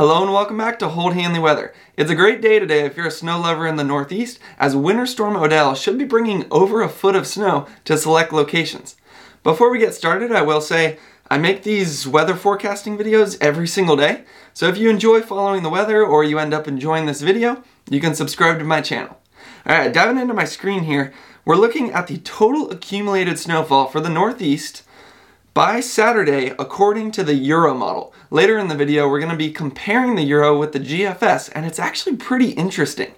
[0.00, 1.74] Hello and welcome back to Holt Hanley Weather.
[1.94, 5.04] It's a great day today if you're a snow lover in the Northeast, as Winter
[5.04, 8.96] Storm Odell should be bringing over a foot of snow to select locations.
[9.42, 13.94] Before we get started, I will say I make these weather forecasting videos every single
[13.94, 14.24] day,
[14.54, 18.00] so if you enjoy following the weather or you end up enjoying this video, you
[18.00, 19.20] can subscribe to my channel.
[19.68, 21.12] Alright, diving into my screen here,
[21.44, 24.82] we're looking at the total accumulated snowfall for the Northeast
[25.52, 28.14] by Saturday according to the Euro model.
[28.30, 31.66] Later in the video, we're going to be comparing the Euro with the GFS, and
[31.66, 33.12] it's actually pretty interesting.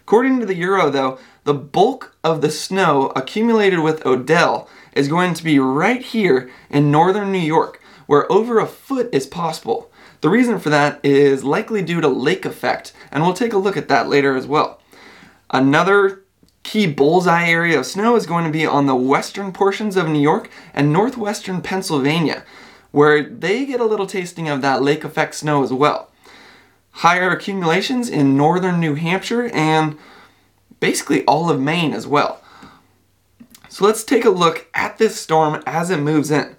[0.00, 5.34] According to the Euro, though, the bulk of the snow accumulated with Odell is going
[5.34, 9.90] to be right here in northern New York, where over a foot is possible.
[10.22, 13.76] The reason for that is likely due to lake effect, and we'll take a look
[13.76, 14.80] at that later as well.
[15.50, 16.23] Another
[16.64, 20.20] key bullseye area of snow is going to be on the western portions of New
[20.20, 22.42] York and northwestern Pennsylvania,
[22.90, 26.10] where they get a little tasting of that lake effect snow as well.
[26.90, 29.96] Higher accumulations in northern New Hampshire and
[30.80, 32.40] basically all of Maine as well.
[33.68, 36.56] So let's take a look at this storm as it moves in.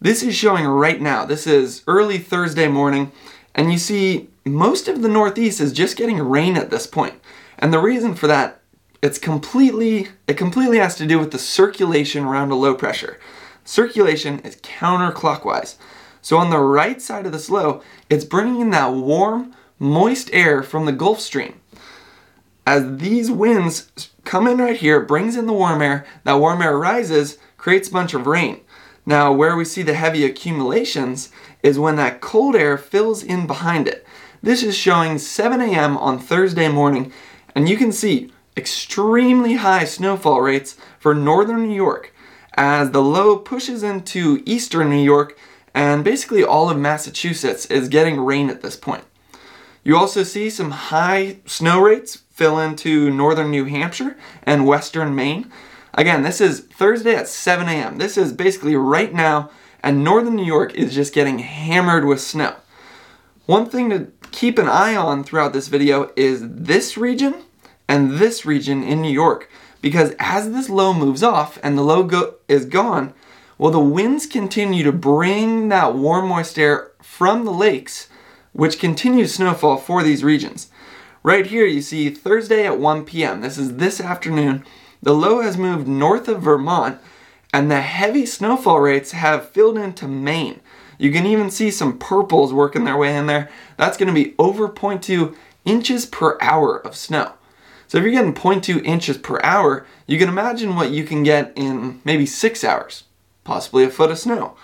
[0.00, 1.24] This is showing right now.
[1.24, 3.12] This is early Thursday morning,
[3.54, 7.14] and you see most of the Northeast is just getting rain at this point.
[7.58, 8.60] And the reason for that
[9.04, 13.20] it's completely it completely has to do with the circulation around a low pressure.
[13.62, 15.76] Circulation is counterclockwise.
[16.22, 20.62] So on the right side of the slow, it's bringing in that warm, moist air
[20.62, 21.60] from the Gulf Stream.
[22.66, 26.06] As these winds come in right here, it brings in the warm air.
[26.24, 28.62] That warm air rises, creates a bunch of rain.
[29.04, 31.30] Now, where we see the heavy accumulations
[31.62, 34.06] is when that cold air fills in behind it.
[34.42, 35.98] This is showing 7 a.m.
[35.98, 37.12] on Thursday morning,
[37.54, 42.12] and you can see extremely high snowfall rates for northern New York
[42.54, 45.36] as the low pushes into eastern New York
[45.74, 49.04] and basically all of Massachusetts is getting rain at this point.
[49.82, 55.50] You also see some high snow rates fill into northern New Hampshire and western Maine.
[55.92, 57.98] Again, this is Thursday at 7 a.m.
[57.98, 59.50] This is basically right now,
[59.82, 62.56] and northern New York is just getting hammered with snow.
[63.46, 67.34] One thing to keep an eye on throughout this video is this region
[67.88, 69.50] and this region in New York
[69.84, 73.12] because as this low moves off and the low go- is gone,
[73.58, 78.08] well, the winds continue to bring that warm, moist air from the lakes,
[78.54, 80.70] which continues snowfall for these regions.
[81.22, 83.42] Right here, you see Thursday at 1 p.m.
[83.42, 84.64] This is this afternoon.
[85.02, 86.98] The low has moved north of Vermont,
[87.52, 90.60] and the heavy snowfall rates have filled into Maine.
[90.96, 93.50] You can even see some purples working their way in there.
[93.76, 95.36] That's going to be over 0.2
[95.66, 97.34] inches per hour of snow.
[97.94, 101.52] So if you're getting 0.2 inches per hour, you can imagine what you can get
[101.54, 103.04] in maybe six hours,
[103.44, 104.56] possibly a foot of snow.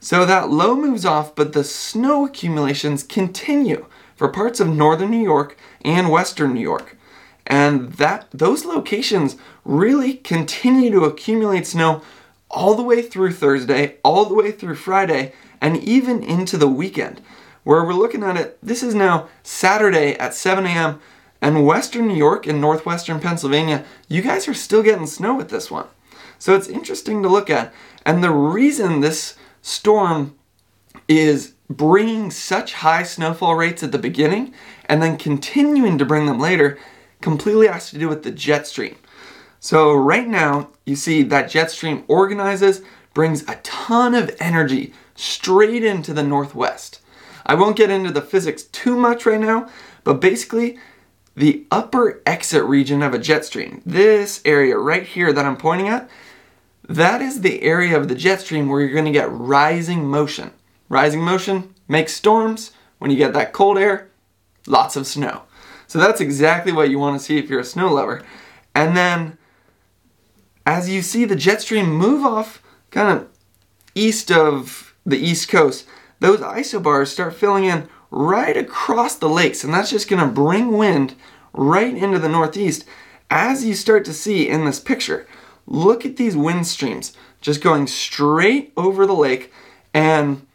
[0.00, 5.22] So that low moves off, but the snow accumulations continue for parts of northern New
[5.22, 6.96] York and western New York.
[7.46, 12.02] And that those locations really continue to accumulate snow
[12.50, 17.20] all the way through Thursday, all the way through Friday, and even into the weekend.
[17.62, 20.98] Where we're looking at it, this is now Saturday at 7 a.m.
[21.40, 25.70] And western New York and northwestern Pennsylvania, you guys are still getting snow with this
[25.70, 25.86] one.
[26.38, 27.72] So it's interesting to look at.
[28.04, 30.36] And the reason this storm
[31.08, 34.52] is bringing such high snowfall rates at the beginning
[34.86, 36.78] and then continuing to bring them later
[37.20, 38.96] completely has to do with the jet stream.
[39.60, 45.84] So right now, you see that jet stream organizes, brings a ton of energy straight
[45.84, 47.00] into the northwest.
[47.44, 49.68] I won't get into the physics too much right now,
[50.04, 50.78] but basically
[51.36, 55.88] the upper exit region of a jet stream, this area right here that I'm pointing
[55.88, 56.08] at,
[56.88, 60.50] that is the area of the jet stream where you're going to get rising motion.
[60.88, 62.72] Rising motion makes storms.
[62.98, 64.10] When you get that cold air,
[64.66, 65.42] lots of snow.
[65.86, 68.22] So that's exactly what you want to see if you're a snow lover.
[68.74, 69.38] And then
[70.66, 73.28] as you see the jet stream move off kind of
[73.94, 75.86] east of the east coast,
[76.20, 80.76] those isobars start filling in right across the lakes, and that's just going to bring
[80.76, 81.14] wind
[81.52, 82.84] right into the northeast.
[83.30, 85.26] As you start to see in this picture,
[85.66, 89.52] look at these wind streams just going straight over the lake,
[89.94, 90.46] and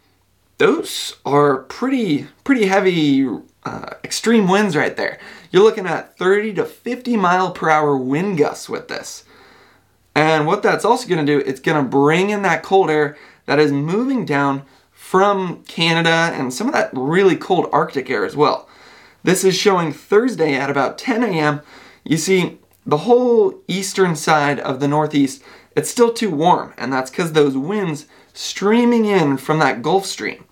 [0.57, 3.27] those are pretty pretty heavy
[3.63, 5.19] uh, extreme winds right there.
[5.51, 9.23] You're looking at 30 to 50 mile per hour wind gusts with this.
[10.13, 13.17] And what that's also going to do, it's going to bring in that cold air
[13.47, 14.63] that is moving down
[15.05, 18.67] from Canada and some of that really cold Arctic air as well.
[19.23, 21.61] This is showing Thursday at about 10 a.m.
[22.03, 22.57] You see,
[22.87, 25.43] the whole eastern side of the Northeast,
[25.75, 30.43] it's still too warm, and that's because those winds streaming in from that Gulf Stream.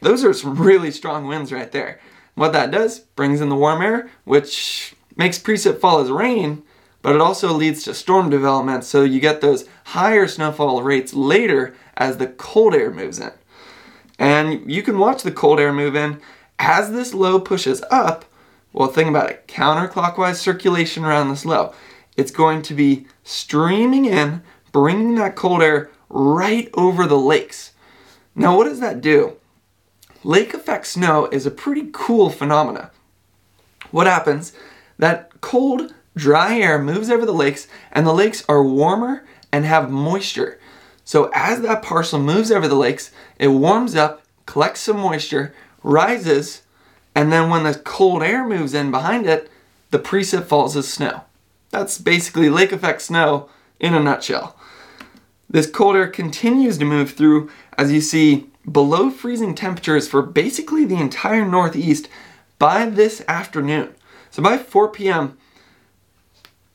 [0.00, 2.00] those are some really strong winds right there.
[2.36, 6.62] What that does, brings in the warm air, which makes precip fall as rain,
[7.02, 11.74] but it also leads to storm development, so you get those higher snowfall rates later
[11.98, 13.32] as the cold air moves in.
[14.20, 16.20] And you can watch the cold air move in
[16.58, 18.26] as this low pushes up.
[18.72, 21.74] Well, think about it counterclockwise circulation around this low.
[22.16, 27.72] It's going to be streaming in, bringing that cold air right over the lakes.
[28.34, 29.36] Now, what does that do?
[30.22, 32.90] Lake effect snow is a pretty cool phenomena.
[33.90, 34.52] What happens?
[34.98, 39.90] That cold, dry air moves over the lakes, and the lakes are warmer and have
[39.90, 40.59] moisture.
[41.10, 45.52] So, as that parcel moves over the lakes, it warms up, collects some moisture,
[45.82, 46.62] rises,
[47.16, 49.50] and then when the cold air moves in behind it,
[49.90, 51.22] the precip falls as snow.
[51.70, 53.48] That's basically lake effect snow
[53.80, 54.54] in a nutshell.
[55.48, 60.84] This cold air continues to move through as you see below freezing temperatures for basically
[60.84, 62.08] the entire Northeast
[62.60, 63.96] by this afternoon.
[64.30, 65.36] So by 4 p.m.,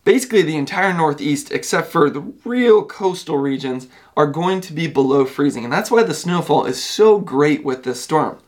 [0.04, 5.26] basically the entire Northeast, except for the real coastal regions, are going to be below
[5.26, 5.64] freezing.
[5.64, 8.40] And that's why the snowfall is so great with this storm.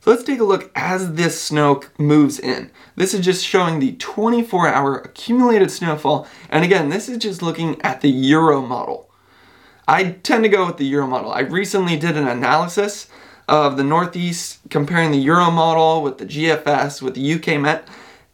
[0.00, 2.72] So let's take a look as this snow moves in.
[2.96, 6.26] This is just showing the 24 hour accumulated snowfall.
[6.50, 9.08] And again, this is just looking at the Euro model.
[9.86, 11.32] I tend to go with the Euro model.
[11.32, 13.08] I recently did an analysis
[13.48, 17.86] of the Northeast comparing the Euro model with the GFS, with the UK Met,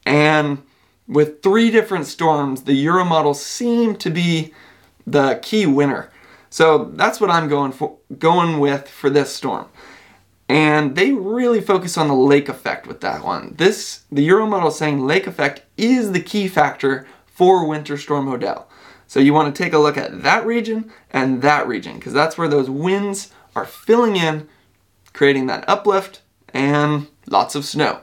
[0.06, 0.62] and
[1.06, 4.55] with three different storms, the Euro model seemed to be
[5.06, 6.10] the key winner.
[6.50, 9.69] So that's what I'm going for, going with for this storm.
[10.49, 13.55] And they really focus on the lake effect with that one.
[13.59, 18.29] This the Euro model is saying lake effect is the key factor for Winter Storm
[18.29, 18.69] Odell.
[19.06, 22.39] So you want to take a look at that region and that region because that's
[22.39, 24.49] where those winds are filling in,
[25.12, 26.23] creating that uplift
[26.55, 28.01] and lots of snow.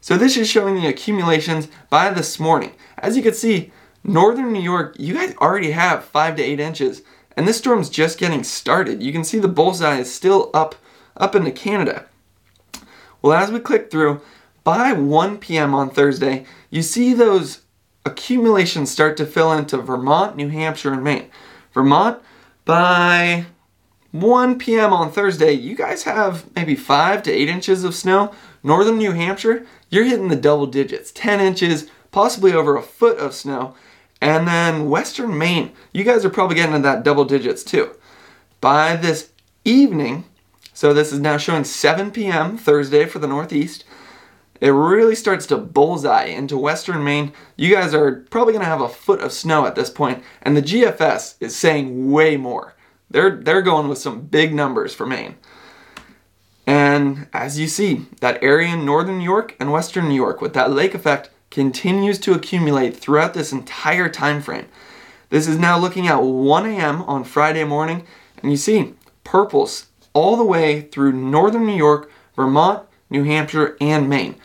[0.00, 2.72] So this is showing the accumulations by this morning.
[2.98, 3.72] As you can see,
[4.04, 7.02] northern New York, you guys already have five to eight inches,
[7.36, 9.02] and this storm's just getting started.
[9.02, 10.74] You can see the bullseye is still up,
[11.16, 12.06] up into Canada.
[13.20, 14.20] Well, as we click through,
[14.64, 15.74] by 1 p.m.
[15.74, 17.62] on Thursday, you see those
[18.04, 21.30] accumulations start to fill into Vermont, New Hampshire, and Maine.
[21.72, 22.20] Vermont,
[22.64, 23.46] by
[24.12, 24.92] 1 p.m.
[24.92, 28.32] on Thursday, you guys have maybe 5 to 8 inches of snow.
[28.62, 33.34] Northern New Hampshire, you're hitting the double digits 10 inches, possibly over a foot of
[33.34, 33.74] snow.
[34.20, 37.94] And then Western Maine, you guys are probably getting into that double digits too.
[38.60, 39.30] By this
[39.64, 40.24] evening,
[40.72, 42.56] so this is now showing 7 p.m.
[42.56, 43.84] Thursday for the Northeast
[44.60, 47.32] it really starts to bullseye into western Maine.
[47.56, 50.56] You guys are probably going to have a foot of snow at this point, and
[50.56, 52.74] the GFS is saying way more.
[53.10, 55.36] They're, they're going with some big numbers for Maine.
[56.66, 60.54] And as you see, that area in northern New York and western New York with
[60.54, 64.66] that lake effect continues to accumulate throughout this entire time frame.
[65.30, 67.02] This is now looking at 1 a.m.
[67.02, 68.06] on Friday morning,
[68.42, 68.94] and you see
[69.24, 74.36] purples all the way through northern New York, Vermont, New Hampshire, and Maine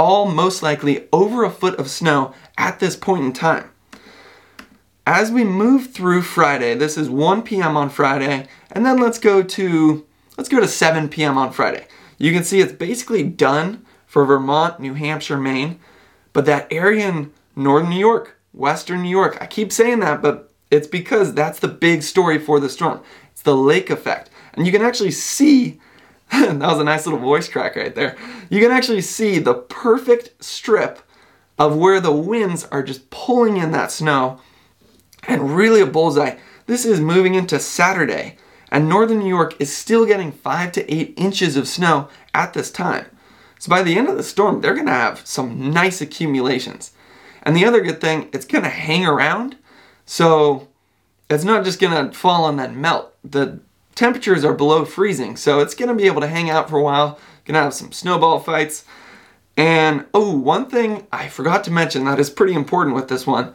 [0.00, 3.70] all most likely over a foot of snow at this point in time.
[5.06, 7.76] As we move through Friday, this is 1 p.m.
[7.76, 10.06] on Friday, and then let's go to
[10.38, 11.36] let's go to 7 p.m.
[11.36, 11.86] on Friday.
[12.16, 15.78] You can see it's basically done for Vermont, New Hampshire, Maine,
[16.32, 20.52] but that area in northern New York, western New York, I keep saying that, but
[20.70, 23.00] it's because that's the big story for the storm.
[23.32, 24.30] It's the lake effect.
[24.54, 25.80] And you can actually see
[26.30, 28.16] that was a nice little voice crack right there.
[28.50, 31.00] You can actually see the perfect strip
[31.58, 34.40] of where the winds are just pulling in that snow
[35.24, 36.36] and really a bullseye.
[36.66, 38.36] This is moving into Saturday,
[38.70, 42.70] and northern New York is still getting five to eight inches of snow at this
[42.70, 43.06] time.
[43.60, 46.92] So by the end of the storm, they're gonna have some nice accumulations.
[47.42, 49.56] And the other good thing, it's gonna hang around,
[50.06, 50.68] so
[51.28, 53.14] it's not just gonna fall and then melt.
[53.22, 53.60] The
[53.94, 57.18] temperatures are below freezing, so it's gonna be able to hang out for a while.
[57.44, 58.86] Gonna have some snowball fights.
[59.58, 63.52] And oh, one thing I forgot to mention that is pretty important with this one.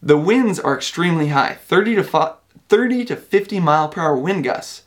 [0.00, 2.36] The winds are extremely high, 30 to
[2.70, 4.84] 30 to 50 mile per hour wind gusts.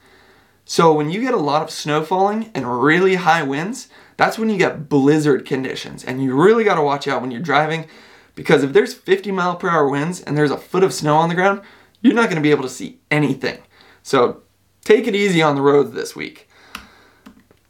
[0.65, 4.50] So when you get a lot of snow falling and really high winds, that's when
[4.50, 6.03] you get blizzard conditions.
[6.03, 7.88] And you really got to watch out when you're driving
[8.36, 11.29] because if there's 50 mile per hour winds and there's a foot of snow on
[11.29, 11.62] the ground,
[12.01, 13.60] you're not going to be able to see anything.
[14.03, 14.41] So
[14.84, 16.50] take it easy on the roads this week.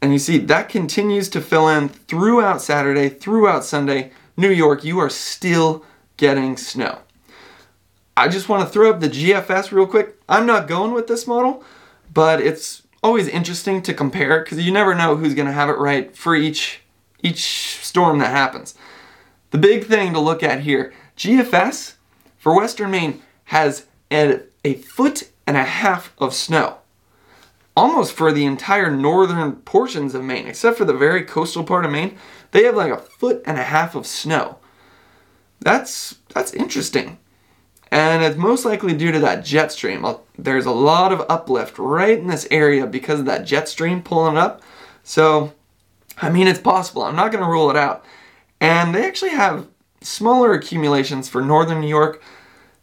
[0.02, 4.12] And you see, that continues to fill in throughout Saturday, throughout Sunday.
[4.36, 5.84] New York, you are still
[6.16, 7.00] getting snow.
[8.16, 10.20] I just want to throw up the GFS real quick.
[10.28, 11.64] I'm not going with this model,
[12.12, 15.78] but it's always interesting to compare because you never know who's going to have it
[15.78, 16.80] right for each
[17.22, 18.74] each storm that happens.
[19.50, 21.94] The big thing to look at here, GFS
[22.36, 26.78] for Western Maine has a, a foot and a half of snow.
[27.76, 31.92] Almost for the entire northern portions of Maine, except for the very coastal part of
[31.92, 32.18] Maine,
[32.50, 34.58] they have like a foot and a half of snow.
[35.60, 37.18] That's that's interesting.
[37.90, 40.04] And it's most likely due to that jet stream.
[40.04, 44.02] Uh, there's a lot of uplift right in this area because of that jet stream
[44.02, 44.62] pulling it up.
[45.04, 45.52] So,
[46.18, 47.02] I mean, it's possible.
[47.02, 48.04] I'm not going to rule it out.
[48.60, 49.68] And they actually have
[50.00, 52.22] smaller accumulations for northern New York.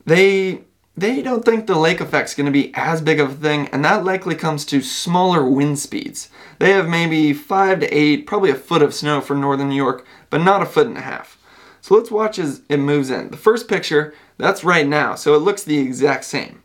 [0.05, 0.63] They
[0.95, 3.83] they don't think the lake effect's going to be as big of a thing, and
[3.83, 6.29] that likely comes to smaller wind speeds.
[6.59, 10.05] They have maybe 5 to 8, probably a foot of snow for northern New York,
[10.29, 11.39] but not a foot and a half.
[11.83, 13.29] So let's watch as it moves in.
[13.29, 16.63] The first picture, that's right now, so it looks the exact same.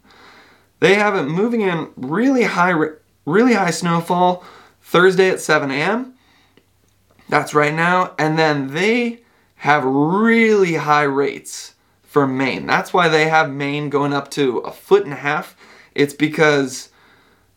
[0.79, 2.73] They have it moving in really high,
[3.27, 4.45] really high snowfall
[4.81, 6.15] Thursday at 7 a.m.
[7.29, 9.23] That's right now, and then they
[9.57, 12.69] have really high rates for Maine.
[12.69, 15.57] That's why they have Maine going up to a foot and a half.
[15.97, 16.91] It's because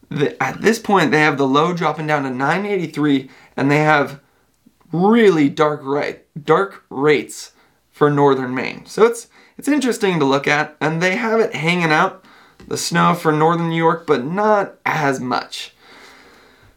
[0.10, 4.20] the, at this point they have the low dropping down to 983 and they have
[4.92, 7.51] really dark right dark rates
[8.02, 8.84] for northern Maine.
[8.88, 9.28] So it's
[9.60, 12.26] it's interesting to look at and they have it hanging out
[12.68, 15.76] the snow for northern New York but not as much.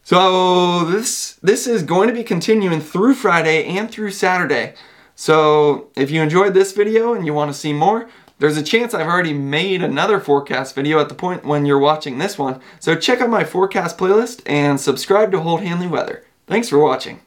[0.03, 4.75] So this this is going to be continuing through Friday and through Saturday.
[5.15, 8.07] So if you enjoyed this video and you want to see more,
[8.39, 12.19] there's a chance I've already made another forecast video at the point when you're watching
[12.19, 12.61] this one.
[12.81, 16.27] So check out my forecast playlist and subscribe to Holt Hanley Weather.
[16.47, 17.24] Thanks for watching.